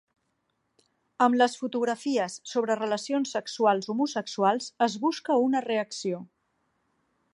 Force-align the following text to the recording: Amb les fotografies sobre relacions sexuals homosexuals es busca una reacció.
Amb 1.25 1.37
les 1.41 1.57
fotografies 1.63 2.37
sobre 2.53 2.77
relacions 2.79 3.35
sexuals 3.37 3.93
homosexuals 3.95 4.71
es 4.87 4.97
busca 5.05 5.37
una 5.45 5.63
reacció. 5.71 6.23